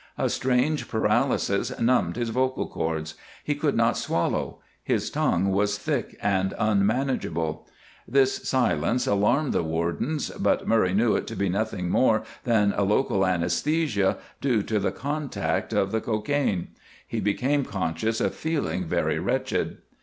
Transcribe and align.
A 0.17 0.29
strange 0.31 0.87
paralysis 0.87 1.79
numbed 1.79 2.15
his 2.15 2.29
vocal 2.29 2.65
cords; 2.65 3.13
he 3.43 3.53
could 3.53 3.75
not 3.75 3.95
swallow; 3.95 4.57
his 4.83 5.11
tongue 5.11 5.49
was 5.51 5.77
thick 5.77 6.17
and 6.23 6.55
unmanageable. 6.57 7.67
This 8.07 8.37
silence 8.49 9.05
alarmed 9.05 9.53
the 9.53 9.61
wardens, 9.61 10.31
but 10.31 10.67
Murray 10.67 10.95
knew 10.95 11.15
it 11.15 11.27
to 11.27 11.35
be 11.35 11.49
nothing 11.49 11.87
more 11.91 12.23
than 12.45 12.73
a 12.75 12.81
local 12.81 13.19
anæsthesia 13.19 14.17
due 14.41 14.63
to 14.63 14.79
the 14.79 14.91
contact 14.91 15.71
of 15.71 15.91
the 15.91 16.01
cocaine. 16.01 16.69
He 17.07 17.19
became 17.19 17.63
conscious 17.63 18.19
of 18.19 18.33
feeling 18.33 18.85
very 18.85 19.19
wretched. 19.19 19.83